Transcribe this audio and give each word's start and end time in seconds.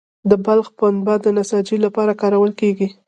د 0.29 0.31
بلخ 0.45 0.67
پنبه 0.77 1.15
د 1.21 1.27
نساجي 1.37 1.77
لپاره 1.85 2.17
کارول 2.21 2.51
کیږي 2.59 2.87